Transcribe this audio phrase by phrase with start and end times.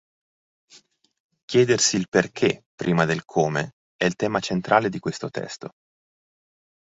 [1.45, 5.73] Chiedersi il "perché" prima del "come" è il tema centrale di questo testo.